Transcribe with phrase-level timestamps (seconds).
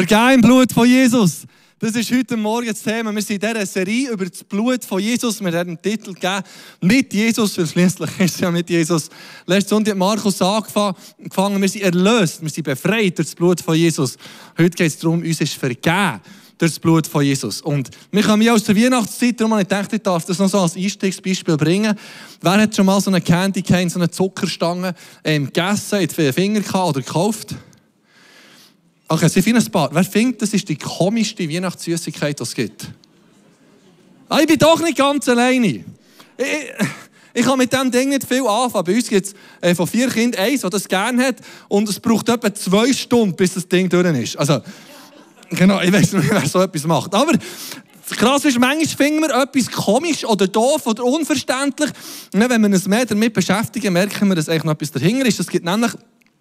[0.00, 1.42] Vergehen im Blut von Jesus.
[1.78, 3.14] Das ist heute Morgen das Thema.
[3.14, 5.44] Wir sind in dieser Serie über das Blut von Jesus.
[5.44, 6.42] Wir haben den Titel gegeben,
[6.80, 9.10] mit Jesus, weil schließlich ist es ja mit Jesus.
[9.44, 13.74] Letzte Sonntag hat Markus angefangen, wir sind erlöst, wir sind befreit durch das Blut von
[13.74, 14.16] Jesus.
[14.56, 16.20] Heute geht es darum, uns ist vergeben
[16.56, 17.60] durch das Blut von Jesus.
[17.60, 20.48] Und wir kommen ja aus der Weihnachtszeit, darum habe ich gedacht, ich darf das noch
[20.48, 21.94] so als Einstiegsbeispiel bringen.
[22.40, 26.32] Wer hat schon mal so eine Candy Cane, so eine Zuckerstange ähm, gegessen, in den
[26.32, 27.54] Finger oder gekauft?
[29.12, 29.90] Okay, sie finden ein paar.
[29.92, 32.86] Wer findet, das ist die komischste Weihnachtssüßigkeit, die es gibt?
[34.28, 35.66] Ah, ich bin doch nicht ganz alleine.
[35.66, 35.84] Ich,
[37.34, 38.84] ich, kann mit diesem Ding nicht viel anfangen.
[38.84, 41.38] Bei uns gibt es äh, von vier Kindern eins, das das gerne hat.
[41.66, 44.36] Und es braucht etwa zwei Stunden, bis das Ding durch ist.
[44.36, 44.60] Also,
[45.50, 47.12] genau, ich weiß nicht, wer so etwas macht.
[47.12, 47.32] Aber
[48.10, 51.90] krass ist, manchmal finden wir etwas komisch oder doof oder unverständlich.
[52.30, 55.40] Wenn wir uns mehr damit beschäftigen, merken wir, dass eigentlich noch etwas dahinter ist.
[55.40, 55.90] Es gibt nämlich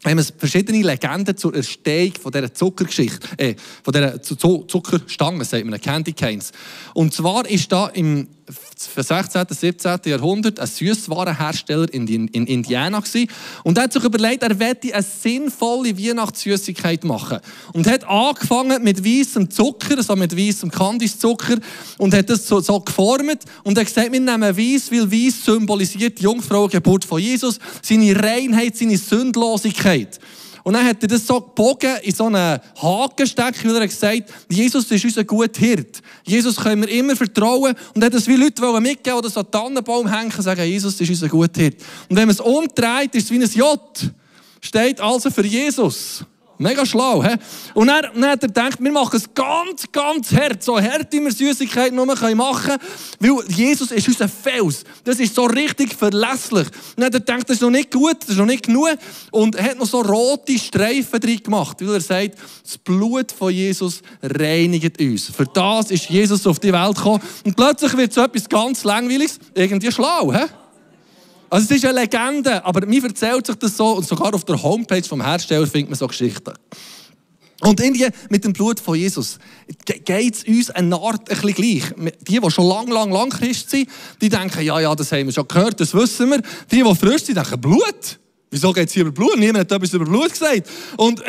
[0.05, 5.79] haben wir verschiedene Legenden zur Erstehung von dieser Zuckergeschichte, äh, von dieser Zuckerstange, sagt man,
[5.79, 6.51] Candy Canes.
[6.93, 9.99] Und zwar ist da im 16., 17.
[10.05, 13.29] Jahrhundert ein Süßwarenhersteller in, in Indiana gewesen.
[13.63, 17.39] und er hat sich überlegt, er werde eine sinnvolle Weihnachtssüßigkeit machen
[17.73, 21.57] und hat angefangen mit weißem Zucker, also mit weißem Kandiszucker
[21.97, 26.17] und hat das so, so geformt und hat gesagt, wir nehmen weiß, weil weiß symbolisiert
[26.17, 30.19] die Jungfrauengeburt von Jesus, seine Reinheit, seine Sündlosigkeit.
[30.63, 34.31] Und dann hat er das so gebogen in so einen Haken gesteckt, weil er gesagt
[34.49, 36.01] Jesus ist unser guter Hirt.
[36.29, 37.75] Jesus können wir immer vertrauen.
[37.93, 41.27] Und hat das wie Leute mitgeben oder so einen Tannenbaum hängen sagen, Jesus ist unser
[41.27, 41.63] guter.
[41.63, 43.79] Und wenn man es umdreht, ist es wie ein J.
[44.61, 46.23] Steht also für Jesus.
[46.61, 47.37] Mega schlau, hä?
[47.73, 50.61] Und dann, dann hat er gedacht, wir machen es ganz, ganz hart.
[50.61, 52.81] So hart, wie wir Süßigkeiten nur machen können.
[53.17, 54.83] Weil Jesus ist unser Fels.
[55.05, 56.67] Das ist so richtig verlässlich.
[56.67, 58.89] Und dann hat er gedacht, das ist noch nicht gut, das ist noch nicht genug.
[59.31, 61.77] Und er hat noch so rote Streifen drin gemacht.
[61.79, 65.27] Weil er sagt, das Blut von Jesus reinigt uns.
[65.27, 67.21] Für das ist Jesus auf die Welt gekommen.
[67.45, 70.43] Und plötzlich wird so etwas ganz Langweiliges irgendwie schlau, hä?
[71.49, 74.61] Also es ist eine Legende, aber mir erzählt sich das so und sogar auf der
[74.61, 76.53] Homepage vom Hersteller findet man so Geschichten.
[77.61, 79.37] Und irgendwie mit dem Blut von Jesus
[80.05, 81.83] geht es uns eine Art ein gleich.
[82.21, 83.89] Die, die schon lang, lang, lang Christ sind,
[84.21, 86.41] die denken, ja, ja, das haben wir schon gehört, das wissen wir.
[86.71, 88.19] Die, die frisch sind, denken, Blut?
[88.51, 89.37] Wieso geht es hier über Blut?
[89.37, 90.69] Niemand hat etwas über Blut gesagt.
[90.95, 91.21] Und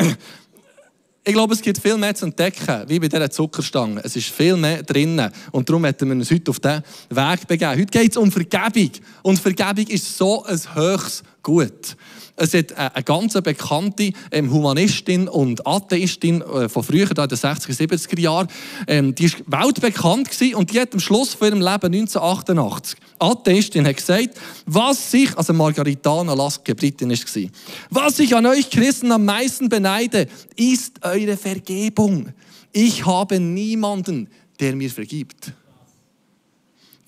[1.30, 4.00] ich glaube, es gibt viel mehr zu entdecken, wie bei dieser Zuckerstange.
[4.02, 5.30] Es ist viel mehr drinnen.
[5.52, 7.70] Und darum möchten wir uns heute auf diesen Weg begeben.
[7.70, 8.90] Heute geht es um Vergebung.
[9.22, 11.96] Und Vergebung ist so ein höchstes Gut.
[12.36, 17.74] Es hat eine ganz bekannte ähm, Humanistin und Atheistin äh, von früher, in den 60er,
[17.74, 18.48] 70er Jahren,
[18.86, 23.96] ähm, die war weltbekannt und die hat am Schluss von ihrem Leben 1988, Atheistin, hat
[23.96, 24.30] gesagt,
[24.64, 27.50] was sich, also Margaritana Laske, ist gewesen,
[27.90, 30.26] was ich an euch Christen am meisten beneide,
[30.56, 32.32] ist eure Vergebung.
[32.72, 34.28] Ich habe niemanden,
[34.58, 35.52] der mir vergibt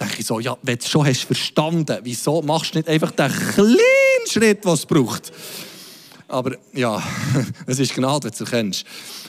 [0.00, 3.30] denke ich so, ja, wenn du schon hast verstanden, wieso machst du nicht einfach den
[3.30, 4.01] kleinen
[4.32, 5.32] Schritt, den es braucht?
[6.32, 7.02] Aber ja,
[7.66, 8.86] es ist Gnade, wenn du es erkennst.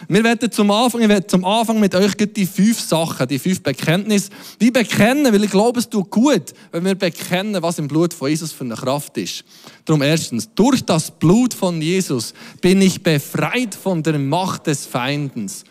[0.08, 3.62] Wir werden zum Anfang, ich werde zum Anfang mit euch die fünf Sachen, die fünf
[3.62, 8.14] Bekenntnisse, wie bekennen, weil ich glaube, es tut gut, wenn wir bekennen, was im Blut
[8.14, 9.44] von Jesus für eine Kraft ist.
[9.84, 15.66] Darum erstens, durch das Blut von Jesus bin ich befreit von der Macht des Feindens.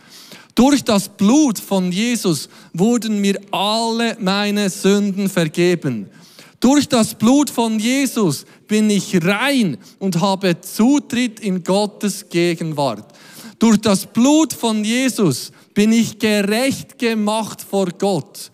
[0.54, 6.10] Durch das Blut von Jesus wurden mir alle meine Sünden vergeben.
[6.62, 13.12] Durch das Blut von Jesus bin ich rein und habe Zutritt in Gottes Gegenwart.
[13.59, 18.53] Durch das Blut von Jesus bin ich gerecht gemacht vor Gott.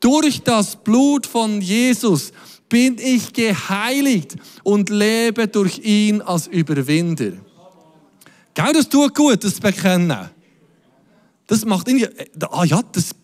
[0.00, 2.30] Durch das Blut von Jesus
[2.68, 7.32] bin ich geheiligt und lebe durch ihn als Überwinder.
[8.52, 10.28] Gell, das tut gut, das Bekennen.
[11.46, 13.14] Das macht irgendwie, äh, ah ja, das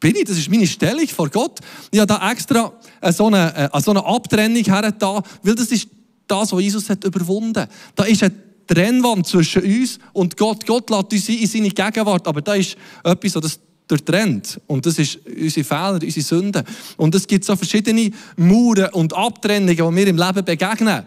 [0.00, 1.60] bin ich, das ist meine Stellung vor Gott.
[1.90, 2.72] Ich habe da extra
[3.12, 5.88] so eine, äh, so eine Abtrennung hergetan, weil das ist
[6.26, 7.66] das, was Jesus hat überwunden.
[7.94, 8.34] Da ist eine
[8.66, 10.66] Trennwand zwischen uns und Gott.
[10.66, 14.60] Gott lässt uns in seine Gegenwart, aber da ist etwas, das durchtrennt.
[14.66, 16.64] Und das ist unsere Fehler, unsere Sünden.
[16.96, 21.04] Und es gibt so verschiedene Mauern und Abtrennungen, die wir im Leben begegnen.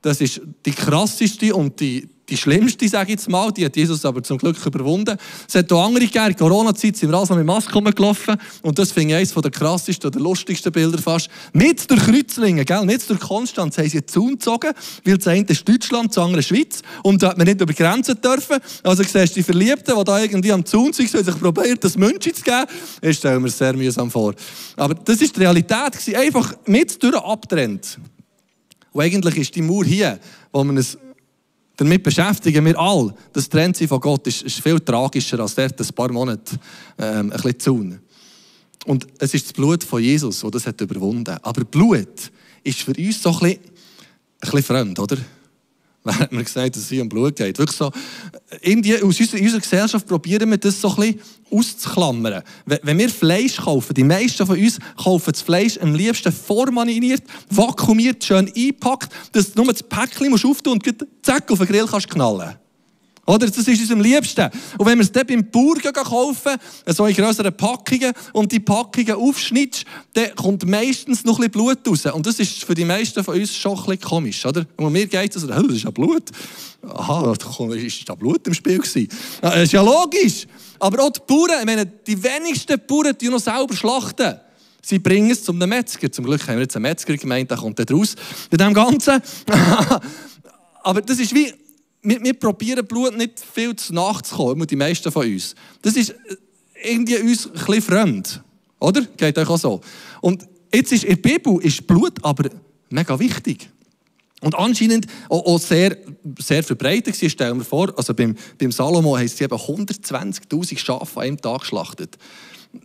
[0.00, 4.06] Das ist die krasseste und die, die schlimmste, sage ich jetzt mal, die hat Jesus
[4.06, 5.18] aber zum Glück überwunden.
[5.46, 6.34] Es hat auch andere gegeben.
[6.34, 8.36] Corona-Zeit sind wir also mit Maske rumgelaufen.
[8.62, 11.28] Und das finde ich eines der krassesten oder lustigsten Bilder fast.
[11.52, 12.86] Mit der Kreuzlingen, gell?
[12.86, 14.72] Mit der Konstanz haben sie einen Zaun gezogen,
[15.04, 16.80] weil das eine ist Deutschland, das andere Schweiz.
[17.02, 18.56] Und da hat man nicht über Grenzen dürfen.
[18.82, 22.34] Also siehst du die Verliebten, die da irgendwie am Zaun sind, sich probiert, das München
[22.34, 22.64] zu geben.
[23.02, 24.34] Das stellen wir sehr mühsam vor.
[24.76, 26.16] Aber das ist die Realität.
[26.16, 27.98] Einfach mit durch abtrennt.
[28.90, 30.18] Und eigentlich ist die Mauer hier,
[30.50, 30.96] wo man es
[31.82, 33.12] damit beschäftigen wir alle.
[33.32, 36.56] Das Trennsein von Gott ist, ist viel tragischer als dort ein paar Monate
[36.96, 37.98] ähm, ein bisschen zu
[38.86, 41.36] Und es ist das Blut von Jesus, das das hat überwunden.
[41.42, 42.30] Aber Blut
[42.62, 43.60] ist für uns so ein bisschen, ein
[44.40, 45.16] bisschen fremd, oder?
[46.04, 47.58] während wir gesagt dass es hier um Blut geht.
[47.58, 47.90] Wirklich so,
[48.60, 51.20] irgendwie aus unserer, unserer Gesellschaft probieren wir das so ein bisschen
[51.50, 52.42] auszuklammern.
[52.66, 58.24] Wenn wir Fleisch kaufen, die meisten von uns kaufen das Fleisch am liebsten vormaniniert, vakuumiert,
[58.24, 62.10] schön eingepackt, dass du nur das Päckchen musst auftun und zack auf den Grill kannst
[62.10, 62.56] knallen
[63.24, 63.46] oder?
[63.46, 64.50] Das ist uns am liebsten.
[64.78, 69.12] Und wenn wir es dann beim Burger kaufen, so in größeren Packungen, und die Packungen
[69.12, 69.84] aufschnittst,
[70.14, 72.06] dann kommt meistens noch ein bisschen Blut raus.
[72.06, 74.66] Und das ist für die meisten von uns schon ein bisschen komisch, oder?
[74.76, 76.30] Und mir geht es so, das ist ja Blut.
[76.82, 77.32] Aha,
[77.74, 79.08] ist da Blut im Spiel gewesen?
[79.40, 80.46] Das ist ja logisch.
[80.80, 84.34] Aber auch die Bauern, ich meine, die wenigsten Bauern die noch selber schlachten.
[84.84, 86.10] Sie bringen es zum Metzger.
[86.10, 88.16] Zum Glück haben wir jetzt einen Metzger gemeint, der kommt da raus.
[88.50, 89.22] In dem Ganzen.
[90.82, 91.52] Aber das ist wie,
[92.02, 95.54] wir, wir probieren Blut nicht viel zu nachzukommen, die meisten von uns.
[95.82, 96.14] Das ist äh,
[96.84, 98.42] irgendwie uns ein bisschen fremd.
[98.80, 99.02] Oder?
[99.16, 99.80] Geht euch auch so.
[100.20, 102.50] Und jetzt ist in der Bibel ist Blut aber
[102.90, 103.68] mega wichtig.
[104.40, 105.96] Und anscheinend auch, auch sehr,
[106.40, 107.96] sehr verbreitet gewesen, stellen wir vor.
[107.96, 112.18] Also beim, beim Salomo haben sie eben 120.000 Schafe an einem Tag geschlachtet.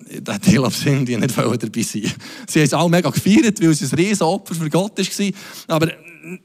[0.10, 2.12] Der Teil auf Indien nicht dabei sein.
[2.48, 5.31] Sie haben es auch mega gefeiert, weil es ein riesen Opfer für Gott war.
[5.68, 5.92] Aber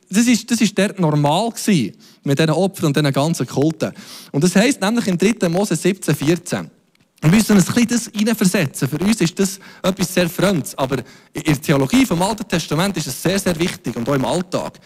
[0.09, 1.93] das ist, das ist dort normal gewesen,
[2.25, 3.93] mit diesen Opfern und diesen ganzen Kulten.
[4.31, 5.49] Und das heisst nämlich im 3.
[5.49, 6.71] Mose 17, 14.
[7.21, 8.89] Wir müssen uns ein bisschen das hineinversetzen.
[8.89, 10.77] Für uns ist das etwas sehr Fremdes.
[10.77, 10.99] Aber
[11.33, 14.81] in der Theologie vom Alten Testament ist es sehr, sehr wichtig und auch im Alltag.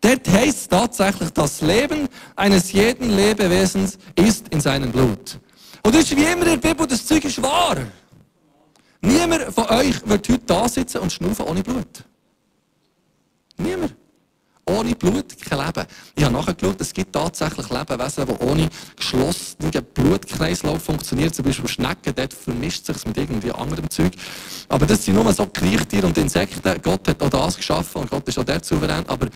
[0.00, 5.38] Dort heisst es tatsächlich, das Leben eines jeden Lebewesens ist in seinem Blut.
[5.82, 7.76] Und das ist wie immer in der Bibel, das Zeug ist wahr.
[9.00, 12.04] Niemand von euch wird heute da sitzen und schnaufen ohne Blut.
[13.58, 13.94] Niemand.
[14.72, 15.86] Ohne Blut kein Leben.
[16.14, 21.32] Ich habe nachgeschaut, es gibt tatsächlich Lebewesen, die ohne geschlossenen Blutkreislauf funktionieren.
[21.32, 24.12] Zum Beispiel Schnecken, dort vermischt sich mit irgendwie anderem Zeug.
[24.70, 26.80] Aber das sind nur so Kriechtiere und Insekten.
[26.82, 29.04] Gott hat auch das geschaffen und Gott ist auch der souverän.
[29.08, 29.30] Aber äh,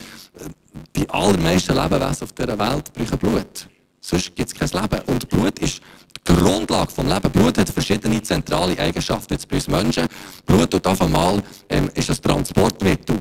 [0.96, 3.68] die allermeisten Lebewesen auf dieser Welt brauchen Blut.
[4.00, 5.02] Sonst gibt es kein Leben.
[5.06, 5.82] Und Blut ist
[6.26, 7.32] die Grundlage des Lebens.
[7.32, 10.06] Blut hat verschiedene zentrale Eigenschaften jetzt bei uns Menschen.
[10.46, 13.20] Blut und auf einmal ähm, ist ein Transportmittel.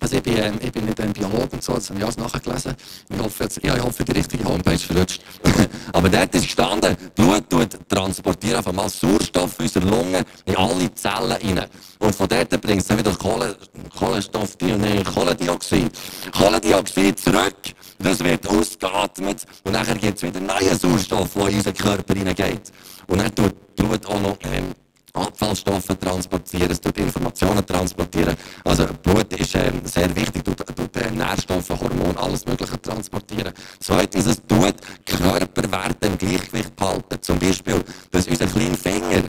[0.00, 2.16] Also ich bin, ähm, ich bin nicht ein Biologe und so, das habe ich alles
[2.18, 2.74] nachgelesen.
[3.10, 5.22] Ich hoffe, jetzt, ja, ich hoffe, die richtige Homepage verrutscht.
[5.92, 10.94] Aber dort ist gestanden, Blut tut transportieren einfach mal Sauerstoff in unsere Lungen in alle
[10.94, 11.64] Zellen rein.
[11.98, 13.56] Und von dort bringt es dann wieder Kohle,
[13.98, 15.90] Kohlenstoff, nee, Kohlendioxid.
[16.32, 17.56] Kohlendioxid zurück,
[17.98, 22.72] das wird ausgeatmet und nachher gibt es wieder neuen Sauerstoff, der in unseren Körper hineingeht.
[23.08, 24.72] Und dann tut Blut auch noch ähm,
[25.12, 28.36] Abfallstoffe transportieren, es tut Informationen transportieren.
[28.64, 33.52] Also Blut ist äh, sehr wichtig, tut, tut äh, Nährstoffe, Hormone, alles Mögliche transportieren.
[33.80, 34.74] Zweitens, es tut
[35.04, 37.18] Körperwerte im Gleichgewicht behalten.
[37.20, 39.22] Zum Beispiel, dass unser kleiner Finger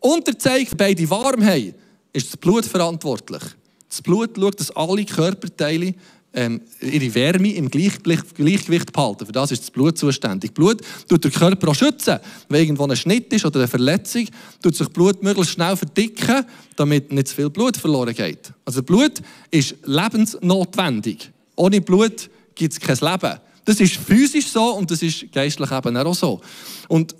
[0.00, 1.74] unter Zeichen beide warm haben,
[2.12, 3.42] ist das Blut verantwortlich.
[3.88, 5.94] Das Blut schaut, dass alle Körperteile
[6.32, 9.26] ähm, ihre Wärme im Gleichgewicht behalten.
[9.26, 10.54] Für das ist das Blut zuständig.
[10.54, 12.18] Blut tut den Körper auch schützen.
[12.48, 14.26] Wenn irgendwo ein Schnitt ist oder eine Verletzung,
[14.62, 16.44] tut sich Blut möglichst schnell verdicken,
[16.76, 18.52] damit nicht zu viel Blut verloren geht.
[18.64, 21.30] Also Blut ist lebensnotwendig.
[21.56, 23.38] Ohne Blut gibt es kein Leben.
[23.64, 26.40] Das ist physisch so und das ist geistlich eben auch so.
[26.88, 27.14] Und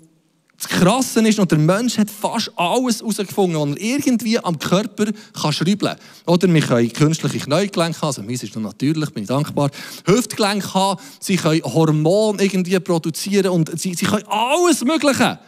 [0.61, 5.05] das Krasse ist, und der Mensch hat fast alles herausgefunden, was er irgendwie am Körper
[5.33, 5.97] kann schrauben kann.
[6.27, 9.71] Oder wir können künstliche Kniegelenke haben, also meins ist noch natürlich, bin ich dankbar,
[10.05, 15.39] Hüftgelenke haben, sie können Hormone irgendwie produzieren und sie, sie können alles Mögliche.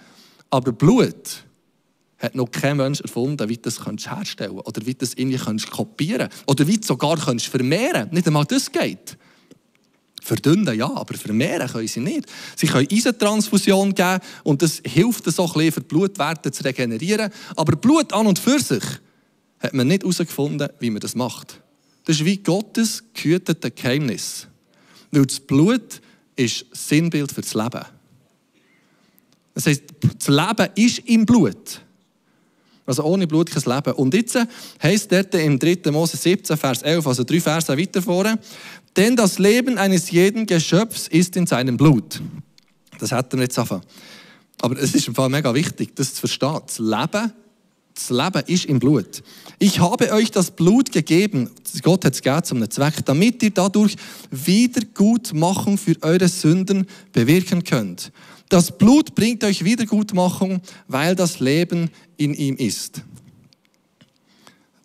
[0.50, 1.43] Aber Blut
[2.17, 5.38] hat noch kein Mensch erfunden, wie das herstellen kannst oder wie das irgendwie
[5.70, 8.13] kopieren kannst oder wie du sogar vermehren kannst.
[8.13, 9.17] Nicht einmal das geht.
[10.23, 12.31] Verdünnen ja, aber vermehren können sie nicht.
[12.55, 17.29] Sie können Eisentransfusion geben und das hilft so ein bisschen, für die Blutwerte zu regenerieren.
[17.57, 18.83] Aber Blut an und für sich
[19.59, 21.59] hat man nicht herausgefunden, wie man das macht.
[22.05, 24.47] Das ist wie Gottes gehütete Geheimnis.
[25.11, 26.01] Weil das Blut
[26.37, 27.85] ist Sinnbild für das Leben.
[29.53, 31.81] Das heisst, das Leben ist im Blut.
[32.85, 33.93] Also ohne Blut kein Leben.
[33.93, 34.37] Und jetzt
[34.81, 35.91] heisst dort im 3.
[35.91, 38.37] Mose 17, Vers 11, also drei Verse weiter vorne,
[38.95, 42.21] denn das Leben eines jeden Geschöpfs ist in seinem Blut.
[43.00, 43.83] Das hätten wir jetzt anfangen.
[44.62, 46.59] Aber es ist im Fall mega wichtig, das zu verstehen.
[46.65, 47.33] Das Leben,
[47.95, 49.23] das Leben ist im Blut.
[49.59, 51.50] Ich habe euch das Blut gegeben,
[51.81, 53.95] Gott hat es gegeben zum Zweck, damit ihr dadurch
[54.31, 58.12] Wiedergutmachung für eure Sünden bewirken könnt.
[58.50, 63.01] Das Blut bringt euch Wiedergutmachung, weil das Leben in ihm ist.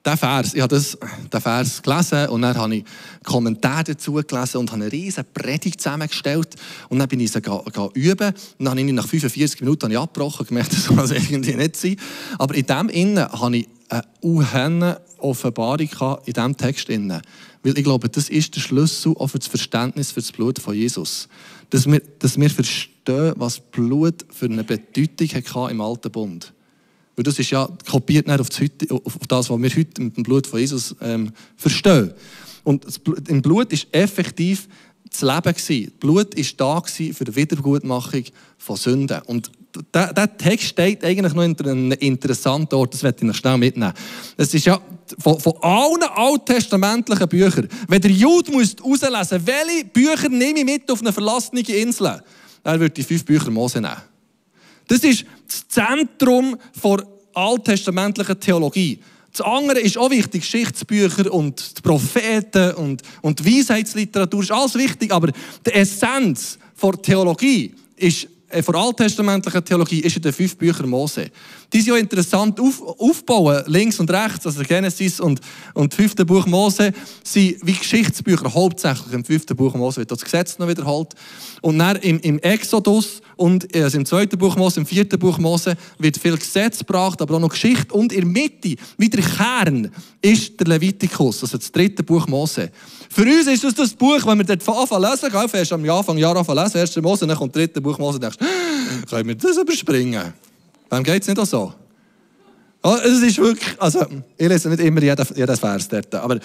[0.09, 0.97] Der Vers, ich habe das,
[1.33, 2.85] den Vers gelesen und dann habe ich
[3.25, 6.55] Kommentare dazu gelesen und habe eine riesige Predigt zusammengestellt.
[6.89, 7.63] Und dann bin ich sie ga
[7.93, 8.29] üben.
[8.59, 11.11] Und dann habe ich nach 45 Minuten habe ich abgebrochen und gemerkt, das soll es
[11.11, 11.97] irgendwie nicht sein.
[12.39, 16.89] Aber in dem Innen habe ich eine unhenne Offenbarung in diesem Text.
[16.89, 17.21] Innen.
[17.63, 20.75] Weil ich glaube, das ist der Schlüssel auch für das Verständnis für das Blut von
[20.75, 21.29] Jesus.
[21.71, 26.53] Dass wir, dass wir verstehen, was Blut für eine Bedeutung hatte im Alten Bund.
[27.19, 28.61] Weil das ist ja kopiert auf das,
[28.91, 32.13] auf das, was wir heute mit dem Blut von Jesus ähm, verstehen.
[32.63, 32.87] Und
[33.27, 34.69] im Blut ist effektiv
[35.11, 35.93] das Leben gewesen.
[35.99, 38.23] Blut ist da für die Wiedergutmachung
[38.57, 39.21] von Sünden.
[39.23, 39.51] Und
[39.93, 43.95] der Text steht eigentlich noch in einem interessanten Ort, das werde ich noch schnell mitnehmen.
[44.37, 44.81] Es ist ja
[45.19, 50.89] von, von allen alttestamentlichen Büchern, wenn der Jude muss herauslesen welche Bücher nehme ich mit
[50.89, 52.23] auf eine verlassene Insel,
[52.63, 53.97] er würde die fünf Bücher Mose nehmen.
[54.89, 58.99] Das ist das Zentrum der alttestamentlichen Theologie.
[59.31, 64.75] Das andere ist auch wichtig, Geschichtsbücher und die Propheten und, und die Weisheitsliteratur ist alles
[64.75, 65.31] wichtig, aber
[65.65, 71.31] die Essenz der Theologie ist äh, von alttestamentlicher Theologie ist in den fünf Büchern Mose.
[71.71, 75.41] Die sind ja interessant auf, aufbauen, links und rechts, also Genesis und,
[75.75, 76.93] und das fünfte Buch Mose,
[77.23, 79.13] sind wie Geschichtsbücher hauptsächlich.
[79.13, 81.15] Im fünften Buch Mose wird das Gesetz noch wiederholt.
[81.61, 85.77] Und dann im, im Exodus und also im zweiten Buch Mose, im vierten Buch Mose
[85.99, 87.95] wird viel Gesetz gebracht, aber auch noch Geschichte.
[87.95, 92.71] Und in der Mitte, wie der Kern, ist der Levitikus, also das dritte Buch Mose.
[93.09, 96.19] Für uns ist das das Buch, wenn wir dort anfangen lesen, gell, erst am Anfang
[96.19, 98.39] Jahr anfangen lesen, erste Mose, dann kommt das dritte Buch Mose, denkst
[99.09, 100.35] können wir das überspringen?
[100.91, 101.73] Wem geht es nicht auch so?
[102.83, 104.05] Oh, es ist wirklich, also
[104.37, 106.41] ich lese nicht immer jeden, jeden Vers dort, aber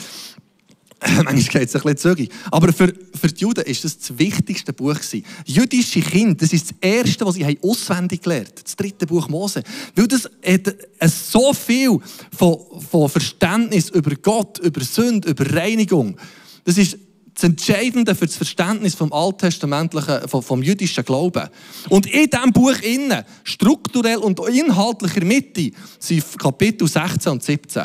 [1.23, 2.29] manchmal geht es ein bisschen zügig.
[2.51, 4.97] Aber für, für die Juden war das das wichtigste Buch.
[5.45, 8.53] Jüdische Kinder, das ist das erste, was sie auswendig gelernt.
[8.63, 9.63] Das dritte Buch Mose.
[9.95, 10.75] Weil das hat
[11.09, 11.99] so viel
[12.35, 12.57] von,
[12.89, 16.17] von Verständnis über Gott, über Sünde, über Reinigung.
[16.65, 16.97] Das ist
[17.33, 21.49] das Entscheidende für das Verständnis vom alttestamentlichen, vom, vom jüdischen Glauben.
[21.89, 27.83] Und in diesem Buch innen, strukturell und inhaltlicher Mitte, sind Kapitel 16 und 17.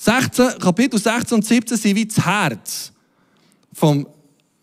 [0.00, 2.92] 16, Kapitel 16 und 17 sind wie das Herz
[3.72, 4.06] vom,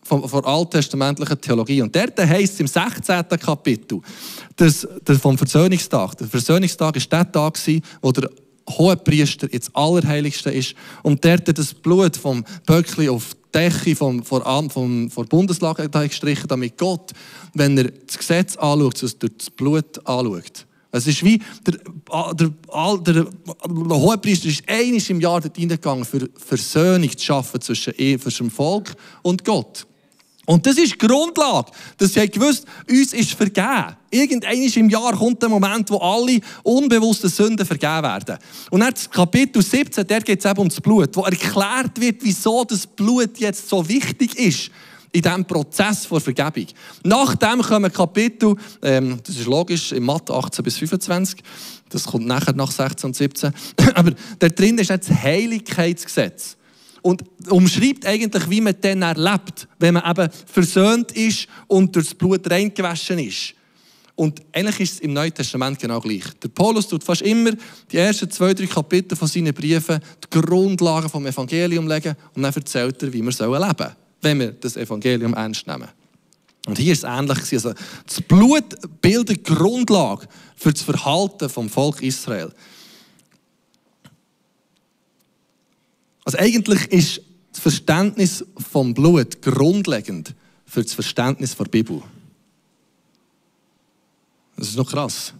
[0.02, 1.82] vom, von alttestamentlichen Theologie.
[1.82, 3.28] Und dort heißt es im 16.
[3.38, 4.00] Kapitel,
[4.56, 7.58] dass, dass vom Versöhnungstag, der Versöhnungstag war der Tag,
[8.00, 8.30] wo der
[8.68, 14.70] Hohepriester ins Allerheiligste ist und dort das Blut vom Böckli auf die Decke vom, vom,
[14.70, 17.12] vom, vom Bundeslage gestrichen, damit Gott,
[17.52, 20.66] wenn er das Gesetz anschaut, es durch das Blut anschaut.
[20.92, 21.78] Es ist wie, der,
[22.34, 22.52] der,
[22.98, 28.46] der, der Hohepriester ist einmal im Jahr dort reingegangen, für Versöhnung zu schaffen zwischen, zwischen
[28.46, 29.86] dem Volk und Gott.
[30.46, 33.96] Und das ist die Grundlage, dass sie gewusst uns ist vergeben.
[34.10, 38.38] Irgendwann im Jahr kommt der Moment, wo alle unbewussten Sünden vergeben werden.
[38.70, 42.64] Und dann Kapitel 17, der geht es eben um das Blut, wo erklärt wird, wieso
[42.64, 44.70] das Blut jetzt so wichtig ist
[45.12, 46.66] in diesem Prozess der Vergebung.
[47.04, 51.42] Nachdem kommen Kapitel, ähm, das ist logisch, im Mathe 18 bis 25,
[51.88, 53.52] das kommt nachher nach 16 und 17,
[53.94, 56.56] aber da drin ist jetzt das Heiligkeitsgesetz
[57.02, 62.14] und umschreibt eigentlich, wie man dann erlebt, wenn man eben versöhnt ist und durch das
[62.14, 63.54] Blut reingewaschen ist.
[64.16, 66.24] Und eigentlich ist es im Neuen Testament genau gleich.
[66.42, 67.50] Der Paulus tut fast immer
[67.92, 72.52] die ersten zwei, drei Kapitel von seinen Briefen die Grundlagen vom Evangelium legen und dann
[72.52, 73.96] erzählt er, wie wir leben sollen,
[74.26, 75.88] wenn wir das Evangelium ernst nehmen.
[76.66, 77.52] Und hier ist es ähnlich.
[77.52, 77.72] Also
[78.06, 78.64] das Blut
[79.00, 82.52] bildet Grundlage für das Verhalten vom Volk Israel.
[86.24, 87.20] Also eigentlich ist
[87.52, 90.34] das Verständnis vom Blut grundlegend
[90.66, 92.02] für das Verständnis der Bibel.
[94.56, 95.32] Das ist noch krass.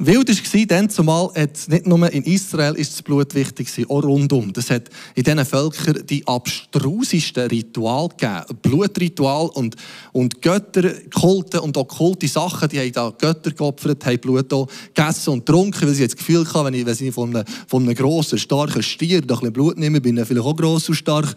[0.00, 1.30] Wild war dann zumal,
[1.66, 4.52] nicht nur in Israel ist das Blut wichtig auch rundum.
[4.52, 8.58] Das hat in diesen Völkern die abstrusesten Rituale gegeben.
[8.62, 9.74] Blutritual und,
[10.12, 12.68] und Götterkulte und okkulte Sachen.
[12.68, 16.24] Die haben da Götter geopfert, haben Blut auch gegessen und getrunken, weil sie jetzt das
[16.24, 19.52] Gefühl hatten, wenn ich, wenn ich von einem, von einem grossen, starken Stier ein bisschen
[19.52, 21.34] Blut nehme, bin ich vielleicht auch gross und stark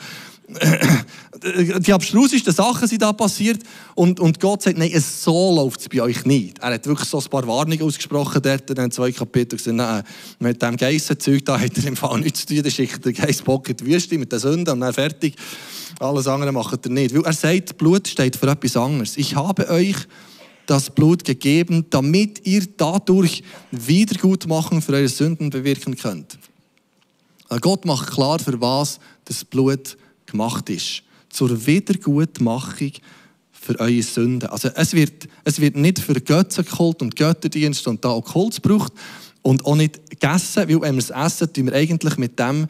[1.79, 3.61] die abstrusesten Sachen sind da passiert
[3.95, 6.59] und, und Gott sagt, nein, so läuft es bei euch nicht.
[6.59, 10.03] Er hat wirklich so ein paar Warnungen ausgesprochen dort in den zwei Kapiteln gesagt, nein,
[10.39, 13.43] mit dem Geissenzeug da hat er im Fall nichts zu tun, der schickt der Geist
[13.43, 15.35] Bock in die Wüste mit der Sünde und dann fertig.
[15.99, 17.15] Alles andere macht er nicht.
[17.15, 19.17] Weil er sagt, Blut steht für etwas anderes.
[19.17, 19.95] Ich habe euch
[20.65, 26.37] das Blut gegeben, damit ihr dadurch Wiedergutmachung für eure Sünden bewirken könnt.
[27.59, 29.97] Gott macht klar, für was das Blut
[30.31, 31.03] gemacht ist.
[31.29, 32.91] Zur Wiedergutmachung
[33.51, 34.49] für eure Sünden.
[34.49, 38.93] Also es wird, es wird nicht für Götzenkult und Götterdienst und da Okkult gebraucht.
[39.43, 42.67] Und auch nicht gegessen, weil wenn wir es essen, tun wir eigentlich mit dem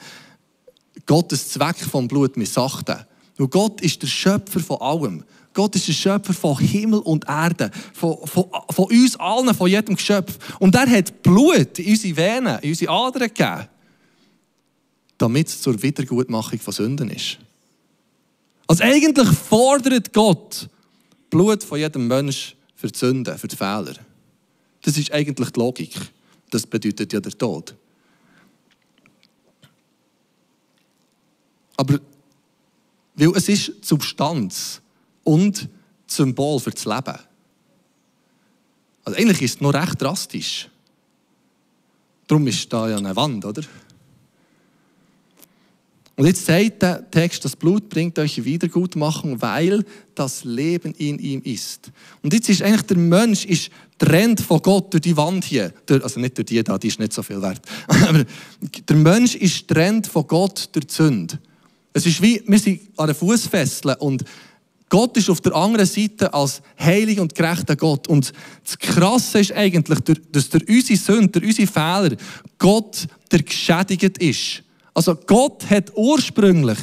[1.05, 2.95] Gottes Zweck vom Blut missachten.
[3.37, 5.23] Weil Gott ist der Schöpfer von allem.
[5.53, 9.95] Gott ist der Schöpfer von Himmel und Erde, von, von, von uns allen, von jedem
[9.95, 10.37] Geschöpf.
[10.59, 13.67] Und er hat Blut in unsere Venen, in unsere Adern gegeben,
[15.17, 17.37] damit es zur Wiedergutmachung von Sünden ist.
[18.71, 20.69] Also eigentlich fordert Gott
[21.29, 23.95] Blut von jedem Menschen für die Sünden, für die Fehler.
[24.81, 25.93] Das ist eigentlich die Logik.
[26.51, 27.75] Das bedeutet ja der Tod.
[31.75, 31.99] Aber
[33.15, 34.79] weil es ist Substanz
[35.25, 35.67] und
[36.07, 37.19] Symbol für das Leben.
[39.03, 40.69] Also eigentlich ist es noch recht drastisch.
[42.25, 43.63] Darum ist da ja eine Wand, oder?
[46.17, 51.41] Und jetzt sagt der Text, das Blut bringt euch Wiedergutmachung, weil das Leben in ihm
[51.43, 51.91] ist.
[52.21, 55.73] Und jetzt ist eigentlich der Mensch ist trennt von Gott durch die Wand hier.
[55.89, 57.61] Also nicht durch die da, die ist nicht so viel wert.
[57.87, 58.25] Aber
[58.87, 61.39] der Mensch ist trennt von Gott durch die Sünde.
[61.93, 64.23] Es ist wie, wir sind an den Fußfesseln und
[64.89, 68.09] Gott ist auf der anderen Seite als heilig und gerechter Gott.
[68.09, 68.33] Und
[68.65, 69.99] das Krasse ist eigentlich,
[70.31, 72.17] dass durch unsere Sünde, durch unsere Fehler,
[72.57, 74.63] Gott der geschädigt ist.
[74.93, 76.79] Also Gott hat ursprünglich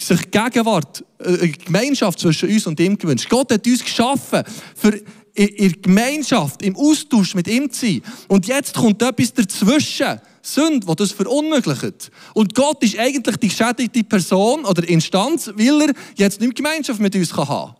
[0.00, 3.28] sich Gegenwart, äh, eine Gemeinschaft zwischen uns und ihm gewünscht.
[3.28, 4.42] Gott hat uns geschaffen,
[4.76, 5.00] für
[5.34, 8.02] in der Gemeinschaft, im Austausch mit ihm zu sein.
[8.26, 10.20] Und jetzt kommt etwas dazwischen.
[10.42, 12.10] Sünde, die das verunmöglicht.
[12.34, 17.14] Und Gott ist eigentlich die geschädigte Person oder Instanz, weil er jetzt nicht Gemeinschaft mit
[17.14, 17.74] uns haben kann.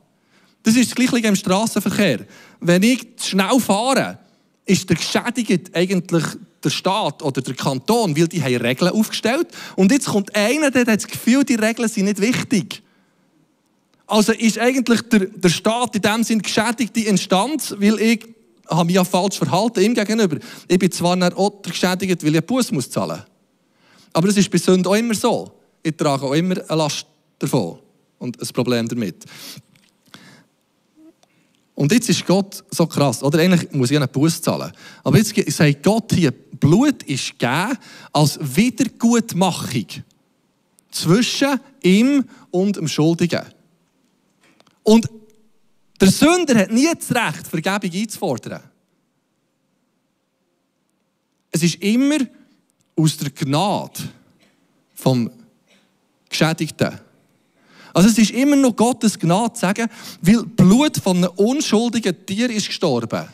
[0.62, 2.26] Das ist das Gleiche im Straßenverkehr.
[2.61, 4.18] Wenn ich schnell fahre,
[4.66, 6.25] ist der Geschädigte eigentlich
[6.62, 9.48] der Staat oder der Kanton, weil die haben Regeln aufgestellt.
[9.76, 12.82] Und jetzt kommt einer, der hat das Gefühl, die Regeln sind nicht wichtig.
[14.06, 18.26] Also ist eigentlich der, der Staat in dem Sinne geschädigte Instanz, weil ich
[18.68, 20.38] habe mich ja falsch verhalten ihm gegenüber.
[20.66, 23.22] Ich bin zwar auch geschädigt, weil ich einen Bus muss zahlen
[24.12, 25.52] Aber das ist bei Sünden auch immer so.
[25.82, 27.06] Ich trage auch immer eine Last
[27.38, 27.78] davon
[28.18, 29.25] und ein Problem damit.
[31.78, 33.38] Und jetzt ist Gott so krass, oder?
[33.38, 34.73] Eigentlich muss ich einen Bus zahlen.
[35.04, 37.78] Aber jetzt sagt Gott hier, Blut ist gegeben
[38.12, 39.86] als Wiedergutmachung
[40.91, 43.45] zwischen ihm und dem Schuldigen.
[44.82, 45.08] Und
[46.00, 48.62] der Sünder hat nie das Recht, Vergebung einzufordern.
[51.52, 52.19] Es ist immer
[52.97, 54.00] aus der Gnade
[54.97, 55.30] vom
[56.28, 56.99] Geschädigten.
[57.99, 59.89] Also es ist immer noch Gottes Gnade zu sagen,
[60.23, 63.26] weil Blut von einem unschuldigen Tier ist gestorben.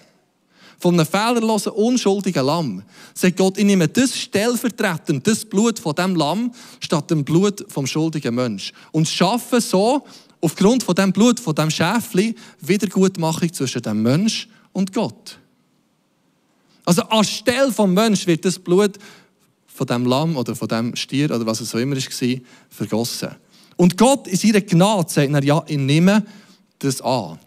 [0.78, 2.82] Von einem fehlerlosen, unschuldigen Lamm.
[3.12, 6.50] Sagt Gott, ich nehme das stellvertretend, das Blut von dem Lamm,
[6.80, 8.72] statt dem Blut vom schuldigen Mensch.
[8.90, 10.06] Und schaffe so,
[10.40, 15.38] aufgrund von dem Blut, von dem Schäfli, Wiedergutmachung zwischen dem Mensch und Gott.
[16.86, 18.92] Also anstelle vom Mensch wird das Blut
[19.66, 23.43] von dem Lamm oder von dem Stier oder was es auch immer war, vergossen.
[23.76, 26.24] Und Gott in seiner Gnade sagt er, ja, ich nehme
[26.78, 27.38] das an.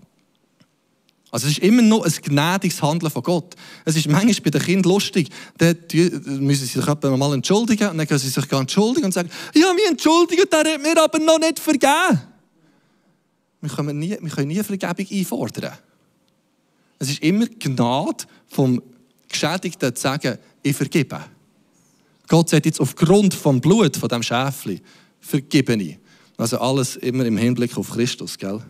[1.29, 3.55] Also es ist immer noch ein gnädiges Handeln von Gott.
[3.83, 5.75] Es ist manchmal bei den Kindern lustig, dann
[6.39, 9.87] müssen sie sich mal entschuldigen und dann können sie sich entschuldigen und sagen, ja, mich
[9.89, 12.21] entschuldigen, der hat mir aber noch nicht vergeben.
[13.59, 15.73] Wir können nie, wir können nie Vergebung einfordern.
[16.99, 18.81] Es ist immer Gnade vom
[19.27, 21.19] Geschädigten zu sagen, ich vergebe.
[22.27, 24.81] Gott sagt jetzt aufgrund vom Blut von dem Schäfli,
[25.19, 25.97] vergebe ich.
[26.37, 28.61] Also alles immer im Hinblick auf Christus, gell?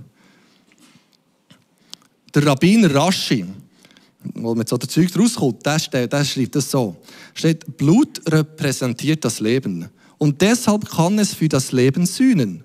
[2.33, 3.45] Der Rabbiner Rashi,
[4.35, 6.95] wo mit so der Zeug rauskommt, der, der schreibt das so.
[7.33, 9.89] Steht, Blut repräsentiert das Leben.
[10.17, 12.63] Und deshalb kann es für das Leben sühnen.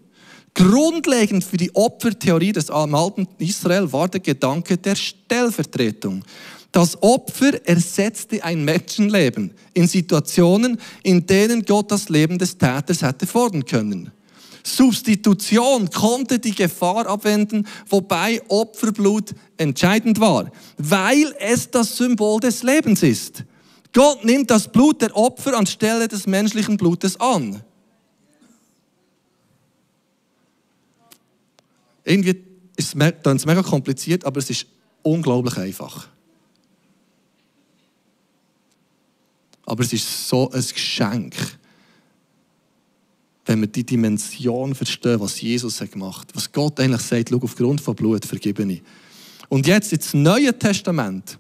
[0.55, 6.23] Grundlegend für die Opfertheorie des alten Israel war der Gedanke der Stellvertretung.
[6.71, 13.27] Das Opfer ersetzte ein Menschenleben in Situationen, in denen Gott das Leben des Täters hätte
[13.27, 14.11] fordern können.
[14.63, 23.03] Substitution konnte die Gefahr abwenden, wobei Opferblut entscheidend war, weil es das Symbol des Lebens
[23.03, 23.45] ist.
[23.93, 27.63] Gott nimmt das Blut der Opfer anstelle des menschlichen Blutes an.
[32.05, 32.43] Irgendwie
[32.77, 34.67] ist es mega kompliziert, aber es ist
[35.03, 36.09] unglaublich einfach.
[39.65, 41.35] Aber es ist so ein Geschenk,
[43.45, 46.37] wenn wir die Dimension verstehen, was Jesus gemacht hat.
[46.37, 48.83] Was Gott eigentlich sagt, schau, aufgrund von Blut vergebe ich.
[49.49, 51.39] Und jetzt ins Neue Testament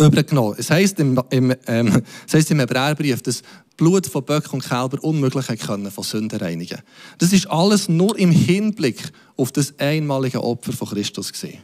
[0.00, 0.54] übergenommen.
[0.58, 3.42] Es heisst im, im, ähm, es heisst im Hebräerbrief, dass
[3.76, 6.80] Blut von Böcken und Kälber unmöglich können von Sünden reinigen.
[7.18, 11.58] Das ist alles nur im Hinblick auf das einmalige Opfer von Christus gesehen.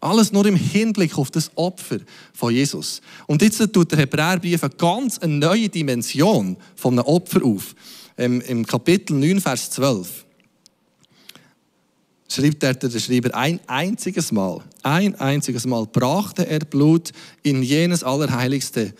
[0.00, 1.98] Alles nur im Hinblick auf das Opfer
[2.34, 3.00] von Jesus.
[3.26, 7.74] Und jetzt tut der Hebräerbrief eine ganz neue Dimension von einem Opfer auf.
[8.16, 10.24] Ähm, Im Kapitel 9, Vers 12
[12.28, 17.10] schreibt der, der Schreiber, ein einziges Mal, ein einziges Mal brachte er Blut
[17.42, 18.94] in jenes Allerheiligste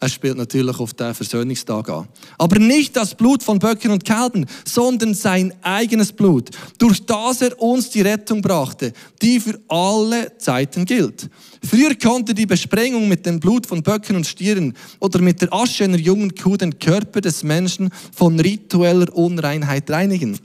[0.00, 2.06] er spielt natürlich auf den Versöhnungstag an.
[2.38, 7.60] Aber nicht das Blut von Böcken und Kälbern, sondern sein eigenes Blut, durch das er
[7.60, 11.28] uns die Rettung brachte, die für alle Zeiten gilt.
[11.68, 15.84] Früher konnte die Besprengung mit dem Blut von Böcken und Stieren oder mit der Asche
[15.84, 20.38] einer jungen Kuh den Körper des Menschen von ritueller Unreinheit reinigen.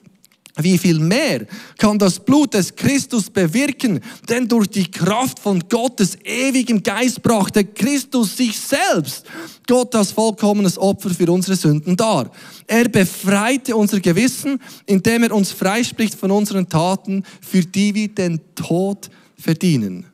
[0.57, 1.47] Wie viel mehr
[1.79, 3.99] kann das Blut des Christus bewirken?
[4.29, 9.25] Denn durch die Kraft von Gottes ewigem Geist brachte Christus sich selbst,
[9.67, 12.31] Gott als vollkommenes Opfer für unsere Sünden dar.
[12.67, 18.39] Er befreite unser Gewissen, indem er uns freispricht von unseren Taten, für die wir den
[18.53, 20.05] Tod verdienen.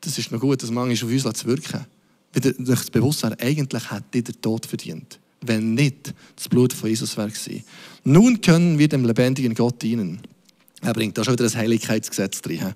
[0.00, 1.84] Das ist noch gut, das manchmal auf uns wirken.
[2.32, 7.28] Wieder das Bewusstsein, eigentlich hat der Tod verdient wenn nicht das Blut von Jesus wäre
[7.28, 7.64] gewesen.
[8.04, 10.20] Nun können wir dem lebendigen Gott dienen.
[10.82, 12.74] Er bringt da schon wieder das Heiligkeitsgesetz drin.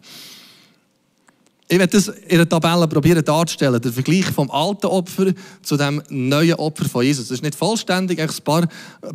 [1.70, 6.02] Ich werde das in der Tabelle probieren darzustellen, der Vergleich vom alten Opfer zu dem
[6.08, 7.28] neuen Opfer von Jesus.
[7.28, 8.66] Das ist nicht vollständig, ein paar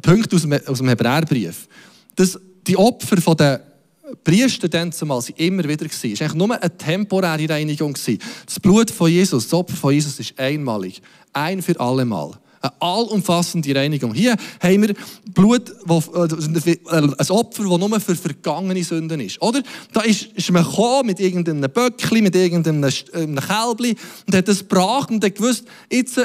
[0.03, 1.67] Punkte aus dem, Hebräerbrief.
[2.15, 3.57] Das, die Opfer von den
[4.23, 6.11] Priester dann zumal sind immer wieder gewesen.
[6.13, 7.95] Es war nur eine temporäre Reinigung.
[8.45, 11.01] Das Blut von Jesus, das Opfer von Jesus ist einmalig.
[11.31, 12.33] Ein für alle Mal.
[12.63, 14.13] Eine allumfassende Reinigung.
[14.13, 14.93] Hier haben wir
[15.33, 19.41] Blut, äh, äh, ein Opfer, das nur für vergangene Sünden ist.
[19.41, 19.61] Oder?
[19.91, 25.11] Da ist, man gekommen mit irgendeinem Böckli, mit irgendeinem äh, Kälbli und hat das gebracht
[25.11, 26.17] und hat gewusst, jetzt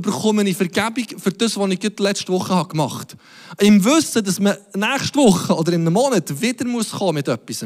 [0.00, 3.14] bekomme ich Vergebung für das, was ich letzte Woche gemacht
[3.52, 3.64] habe.
[3.64, 7.64] Im Wissen, dass man nächste Woche oder in einem Monat wieder muss kommen mit etwas.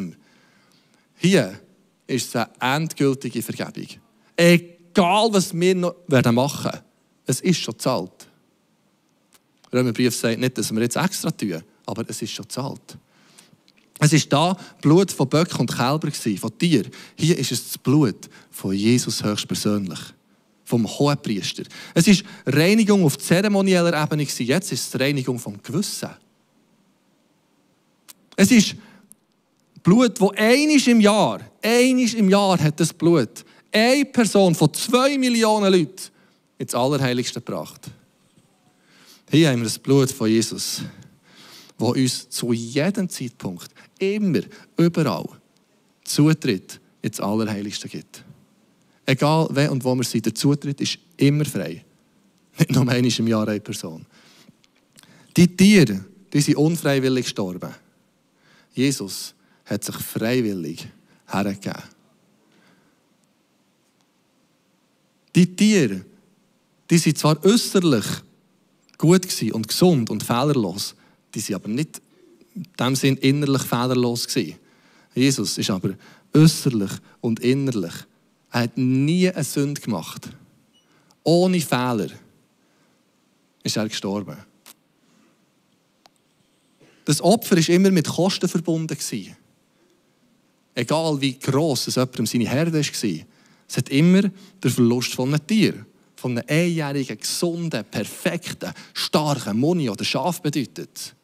[1.16, 1.58] Hier
[2.06, 3.88] ist es eine endgültige Vergebung.
[4.36, 6.87] Egal, was wir noch machen werden.
[7.28, 8.26] Es ist schon zahlt.
[9.70, 12.96] Römerbrief sagt nicht, dass wir jetzt extra tun, aber es ist schon zahlt.
[14.00, 16.86] Es ist da Blut von Böcken und Kälber von Tier.
[17.16, 19.98] Hier ist es das Blut von Jesus höchstpersönlich,
[20.64, 21.64] vom Hohenpriester.
[21.92, 26.10] Es ist Reinigung auf zeremonieller Ebene Jetzt ist es Reinigung vom Gewissen.
[28.36, 28.74] Es ist
[29.82, 35.18] Blut, wo einisch im Jahr, einisch im Jahr hat das Blut eine Person von zwei
[35.18, 36.17] Millionen Leuten
[36.58, 37.90] ins Allerheiligste gebracht.
[39.30, 40.82] Hier haben wir das Blut von Jesus,
[41.78, 43.68] wo uns zu jedem Zeitpunkt,
[43.98, 44.40] immer,
[44.76, 45.28] überall,
[46.04, 48.24] Zutritt ins Allerheiligste gibt.
[49.06, 51.84] Egal wer und wo wir sind, der Zutritt ist immer frei.
[52.58, 54.04] Nicht nur einmal im Jahr eine Person.
[55.36, 57.72] Die Tiere, die sind unfreiwillig gestorben.
[58.74, 60.88] Jesus hat sich freiwillig
[61.26, 61.82] hergegeben.
[65.34, 66.04] Die Tiere,
[66.90, 68.04] die sind zwar äußerlich
[68.96, 70.94] gut und gesund und fehlerlos,
[71.34, 72.00] die sind aber nicht
[72.54, 74.56] in dem Sinn innerlich fehlerlos gewesen.
[75.14, 75.94] Jesus ist aber
[76.34, 77.94] äußerlich und innerlich.
[78.50, 80.30] Er hat nie eine Sünde gemacht.
[81.22, 82.08] Ohne Fehler
[83.62, 84.36] ist er gestorben.
[87.04, 88.96] Das Opfer ist immer mit Kosten verbunden
[90.74, 95.46] Egal wie gross es jemandem seine Herde war, es hat immer den Verlust von einem
[95.46, 95.86] Tier
[96.18, 101.14] von einem einjährigen, gesunden, perfekten, starken Moni oder Schaf bedeutet.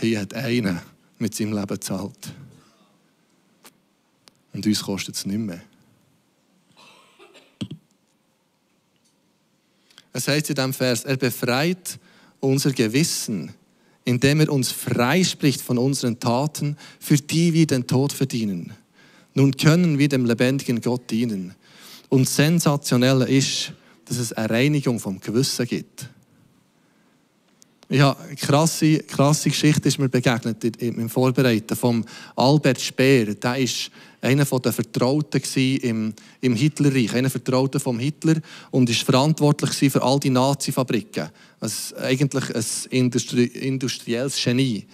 [0.00, 0.82] Hier hat einer
[1.18, 2.32] mit seinem Leben gezahlt.
[4.54, 5.60] Und uns kostet es nicht mehr.
[10.14, 11.98] Es heißt in diesem Vers, er befreit
[12.40, 13.52] unser Gewissen,
[14.04, 18.72] indem er uns freispricht von unseren Taten, für die wir den Tod verdienen.
[19.34, 21.54] Nun können wir dem lebendigen Gott dienen.
[22.08, 23.72] Und sensationell ist,
[24.06, 26.08] dass es eine Reinigung vom Gewissen gibt.
[27.88, 32.04] Ja, eine krasse, krasse Geschichte ist mir begegnet im Vorbereiten vom
[32.36, 33.34] Albert Speer.
[33.34, 33.68] Der war
[34.20, 35.42] einer der Vertrauten
[35.82, 38.36] im, im Hitlerreich, einer Vertrauten vom Hitler
[38.70, 41.30] und ist verantwortlich für all die Nazi-Fabriken.
[41.58, 44.86] Also eigentlich ein Industrie, industrielles Genie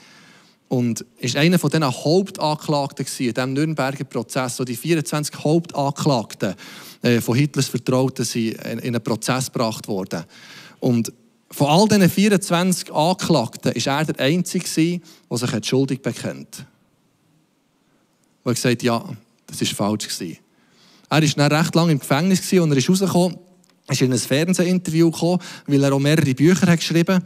[0.68, 4.56] und ist einer von diesen Hauptanklagten in diesem Nürnberger Prozess.
[4.56, 6.54] So die 24 Hauptanklagten
[7.02, 10.24] äh, von Hitlers Vertrauten sind in einen Prozess gebracht worden.
[10.80, 11.12] Und
[11.50, 15.00] von all diesen 24 Anklagten ist er der Einzige,
[15.30, 16.66] der sich schuldig bekennt.
[18.42, 19.04] Und er gesagt ja,
[19.46, 20.20] das war falsch.
[20.20, 20.36] Er
[21.08, 23.38] war dann recht lange im Gefängnis und er ist rausgekommen
[23.88, 27.22] ist in ein Fernsehinterview gekommen, weil er auch mehrere Bücher hat geschrieben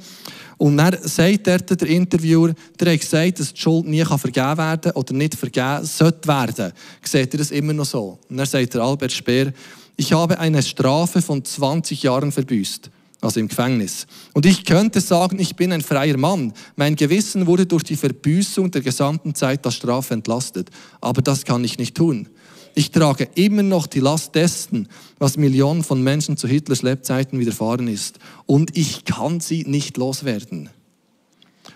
[0.59, 4.81] Und dann sagt dort der Interviewer, der hat gesagt, dass die Schuld nie vergeben werden
[4.81, 6.73] kann oder nicht vergeben sollte werden.
[7.03, 8.19] Seht ihr das immer noch so?
[8.29, 9.53] Und dann sagt der Albert Speer,
[9.97, 12.91] ich habe eine Strafe von 20 Jahren verbüßt
[13.23, 14.07] also im Gefängnis.
[14.33, 16.53] Und ich könnte sagen, ich bin ein freier Mann.
[16.77, 20.71] Mein Gewissen wurde durch die Verbüßung der gesamten Zeit der Strafe entlastet.
[21.01, 22.29] Aber das kann ich nicht tun.
[22.75, 27.89] Ich trage immer noch die Last dessen, was Millionen von Menschen zu Hitlers Lebzeiten widerfahren
[27.89, 28.19] ist.
[28.47, 30.71] Und ich kann sie nicht loswerden.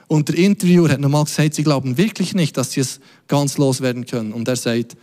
[0.07, 4.07] Und der Interviewer hat nochmal gesagt, sie glauben wirklich nicht, dass sie es ganz loswerden
[4.07, 4.33] können.
[4.33, 4.97] Und er sagt,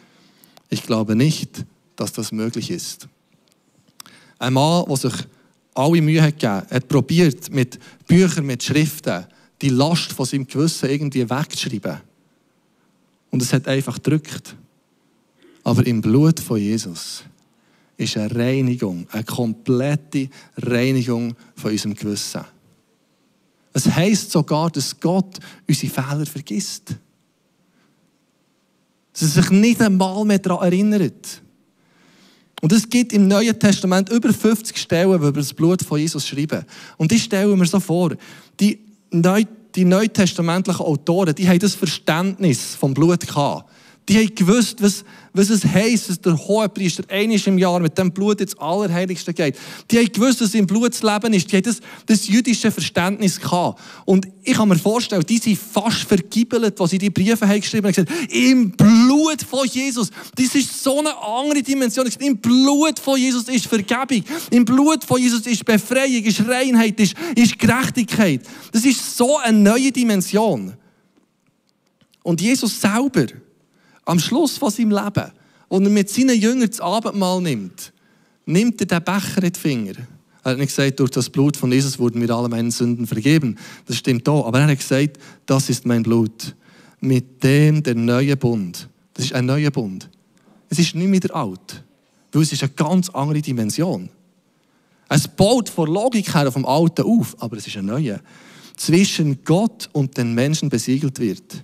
[0.69, 3.08] ich glaube nicht, dass das möglich ist.
[4.39, 5.13] Ein Mann, der sich
[5.73, 9.25] alle Mühe hat gegeben, hat probiert, mit Büchern, mit Schriften,
[9.62, 12.01] die Last von seinem Gewissen irgendwie wegzuschreiben.
[13.30, 14.56] Und es hat einfach gedrückt.
[15.63, 17.24] Aber im Blut von Jesus
[17.97, 22.41] ist eine Reinigung, eine komplette Reinigung von unserem Gewissen.
[23.74, 26.95] Es heisst sogar, dass Gott unsere Fehler vergisst.
[29.13, 31.41] Dass er sich nicht einmal mehr daran erinnert.
[32.62, 36.28] Und es gibt im Neuen Testament über 50 Stellen, wir über das Blut von Jesus
[36.28, 36.65] schreiben.
[36.97, 38.15] Und die stellen wir so vor.
[38.60, 38.80] Die,
[39.12, 39.43] Neu
[39.76, 43.69] die neutestamentlichen Autoren, die haben das Verständnis vom Blut gehabt.
[44.09, 48.11] Die haben gewusst, was, was es heisst, dass der Hohepriester einiges im Jahr mit dem
[48.11, 49.55] Blut ins Allerheiligste geht.
[49.91, 51.51] Die haben gewusst, dass im Blut das Leben ist.
[51.51, 53.79] Die haben das, das jüdische Verständnis gehabt.
[54.05, 57.87] Und ich kann mir vorstellen, die sind fast vergibelt, was sie die Briefe haben geschrieben
[57.87, 58.05] haben.
[58.05, 60.09] gesagt, im Blut von Jesus.
[60.35, 62.09] Das ist so eine andere Dimension.
[62.19, 64.23] Im Blut von Jesus ist Vergebung.
[64.49, 68.41] Im Blut von Jesus ist Befreiung, ist Reinheit, ist, ist Gerechtigkeit.
[68.71, 70.73] Das ist so eine neue Dimension.
[72.23, 73.27] Und Jesus selber,
[74.05, 75.31] am Schluss von seinem Leben,
[75.71, 77.93] und er mit seinen Jüngern das Abendmahl nimmt,
[78.45, 79.93] nimmt er den Becher in die Finger.
[80.43, 83.57] Er hat nicht gesagt, durch das Blut von Jesus wurden mir alle meine Sünden vergeben.
[83.85, 84.47] Das stimmt auch.
[84.47, 86.55] Aber er hat gesagt, das ist mein Blut.
[86.99, 88.89] Mit dem der neue Bund.
[89.13, 90.09] Das ist ein neuer Bund.
[90.69, 91.83] Es ist nicht mehr der alt.
[92.31, 94.09] Weil es ist eine ganz andere Dimension.
[95.07, 98.19] Es baut von Logik her vom Alten auf, aber es ist ein neuer.
[98.75, 101.63] Zwischen Gott und den Menschen besiegelt wird.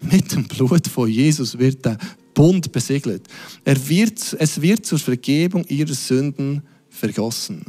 [0.00, 1.98] Mit dem Blut von Jesus wird der
[2.34, 3.26] Bund besiegelt.
[3.64, 7.64] Er wird, es wird zur Vergebung ihrer Sünden vergossen.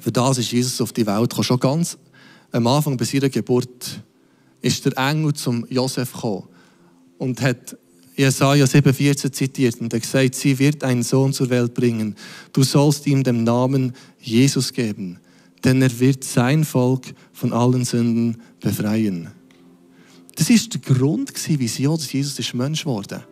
[0.00, 1.44] Für das ist Jesus auf die Welt gekommen.
[1.44, 1.98] Schon ganz
[2.50, 4.02] am Anfang bei ihrer Geburt
[4.60, 6.48] ist der Engel zum Josef gekommen
[7.18, 7.76] und hat
[8.16, 12.14] Jesaja 7,14 zitiert und er gesagt, sie wird einen Sohn zur Welt bringen.
[12.52, 15.18] Du sollst ihm den Namen Jesus geben,
[15.64, 19.28] denn er wird sein Volk von allen Sünden befreien.
[20.34, 23.24] Das war der Grund, wieso Jesus Mensch wurde.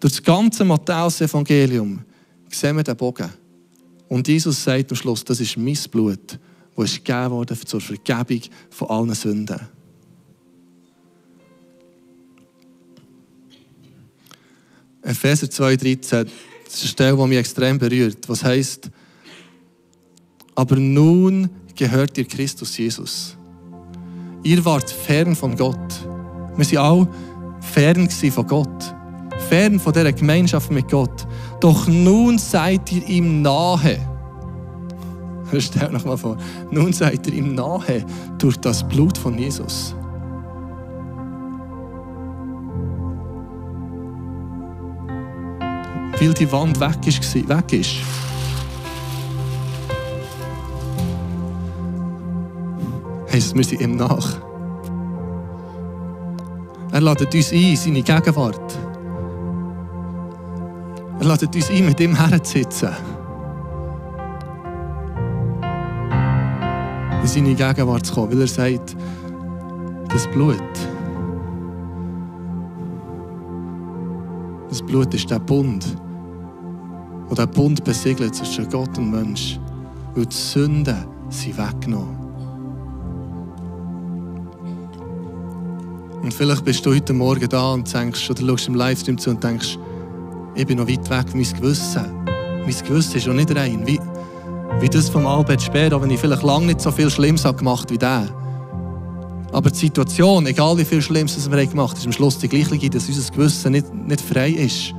[0.00, 2.00] Durch das ganze Matthäus-Evangelium
[2.50, 3.30] sehen wir den Bogen.
[4.08, 6.38] Und Jesus sagt am Schluss, das ist mein Blut,
[6.76, 9.60] das ist gegeben worden zur Vergebung von allen Sünden.
[15.02, 16.26] Epheser 2,13,
[16.64, 18.28] das ist eine Stelle, die mich extrem berührt.
[18.28, 18.90] Was heißt,
[20.54, 23.37] aber nun gehört ihr Christus Jesus.
[24.42, 26.06] Ihr wart fern von Gott.
[26.56, 27.08] Wir waren alle
[27.60, 28.94] fern von Gott.
[29.48, 31.26] Fern von dieser Gemeinschaft mit Gott.
[31.60, 33.98] Doch nun seid ihr ihm nahe.
[35.58, 36.36] Stellt euch mal vor.
[36.70, 38.04] Nun seid ihr ihm nahe
[38.38, 39.94] durch das Blut von Jesus.
[46.20, 47.34] Weil die Wand weg ist.
[47.34, 48.27] Weg ist.
[53.38, 54.40] Heisst, wir sind ihm nach.
[56.90, 58.78] Er lädt uns ein, seine Gegenwart.
[61.20, 62.90] Er lädt uns ein, mit ihm herzusitzen.
[67.22, 68.96] In seine Gegenwart zu kommen, weil er sagt,
[70.08, 70.56] das Blut,
[74.68, 75.96] das Blut ist der Bund,
[77.28, 79.60] und der Bund besiegelt zwischen Gott und Mensch,
[80.14, 82.27] weil die Sünden sind weggenommen.
[86.28, 89.42] Und vielleicht bist du heute Morgen da und denkst, oder schaust im Livestream zu und
[89.42, 89.78] denkst,
[90.56, 92.04] ich bin noch weit weg, mein Gewissen.
[92.26, 93.80] Mein Gewissen ist noch nicht rein.
[93.86, 93.98] Wie,
[94.78, 97.56] wie das vom Albert Speer, auch wenn ich vielleicht lange nicht so viel Schlimmes habe
[97.56, 98.28] gemacht wie der.
[99.52, 102.90] Aber die Situation, egal wie viel Schlimmes wir gemacht haben, ist am Schluss die gleiche,
[102.90, 104.92] dass unser Gewissen nicht, nicht frei ist.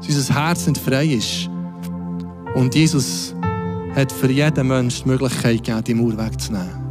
[0.00, 1.48] Dass unser Herz nicht frei ist.
[2.56, 3.36] Und Jesus
[3.94, 6.83] hat für jeden Menschen die Möglichkeit gegeben, die Mauer wegzunehmen.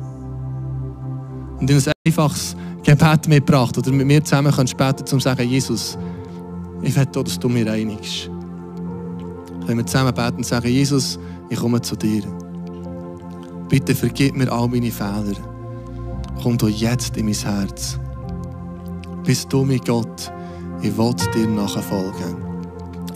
[1.63, 5.47] Und in ein einfaches Gebet mitgebracht oder mit mir zusammen kannst beten, um zu sagen,
[5.47, 5.97] Jesus,
[6.81, 8.29] ich will, dass du mir reinigst.
[9.65, 11.17] können wir zusammen beten und sagen, Jesus,
[11.49, 12.23] ich komme zu dir.
[13.69, 15.37] Bitte vergib mir all meine Fehler.
[16.41, 17.97] Komm du jetzt in mein Herz.
[19.23, 20.33] Bist du mein Gott,
[20.81, 22.35] ich will dir nachfolgen.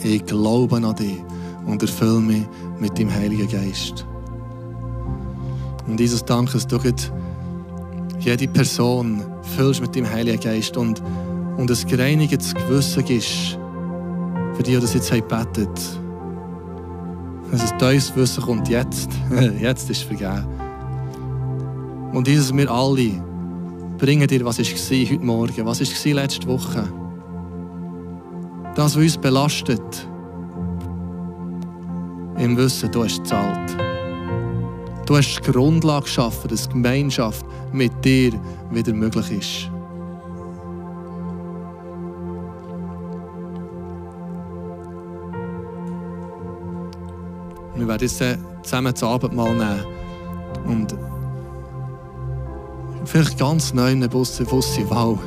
[0.01, 1.21] Ich glaube an dich
[1.65, 2.47] und erfülle mich
[2.79, 4.05] mit dem Heiligen Geist.
[5.85, 6.79] Und Jesus, danke, dass du
[8.27, 9.23] jede Person
[9.55, 11.01] füllst mit dem Heiligen Geist und,
[11.55, 13.57] und ein gereinigtes Gewissen ist
[14.53, 15.69] für die, die das jetzt haben betet.
[17.49, 19.09] Dass ein teures Wissen kommt jetzt.
[19.61, 20.45] jetzt ist es vergeben.
[22.11, 23.11] Und Jesus, wir alle
[23.97, 26.83] bringen dir, was war heute Morgen, was war letzte Woche.
[28.75, 30.07] Das, was uns belastet,
[32.37, 33.77] im Wissen, du hast gezahlt.
[35.05, 37.45] Du hast die Grundlage geschaffen, dass Gemeinschaft
[37.77, 38.33] mit dir
[38.71, 39.71] wieder möglich ist.
[47.75, 48.23] Wir werden jetzt
[48.63, 49.85] zusammen das Abendmahl nehmen
[50.65, 50.95] und
[53.05, 55.17] vielleicht ganz neu in den Bus wissen, wow,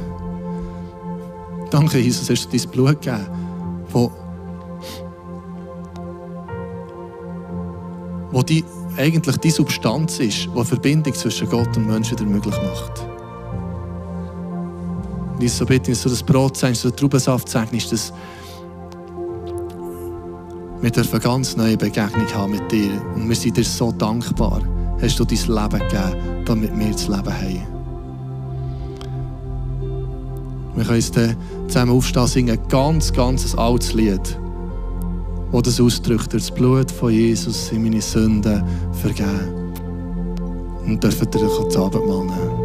[1.70, 3.26] danke Jesus, hast du dein Blut gegeben,
[3.90, 4.10] wo,
[8.32, 8.64] wo die
[9.00, 13.02] eigentlich die Substanz ist, die Verbindung zwischen Gott und Menschen wieder möglich macht.
[15.34, 18.12] Und ich so bitte, dass du das Brot segnest, so den Traubensaft segnest, dass
[20.82, 22.90] wir eine ganz neue Begegnung haben mit dir.
[23.14, 24.60] Und wir sind dir so dankbar,
[25.00, 27.66] hast du dein Leben gegeben, damit wir das Leben haben.
[30.76, 31.36] Wir können dann
[31.68, 34.38] zusammen aufstehen, singen, ein ganz, ganz altes Lied
[35.50, 39.74] wo das ausdrückt, das Blut von Jesus sind meine Sünden vergeben.
[40.86, 42.59] Und dürfen ihr euch das Abendmahl nehmen.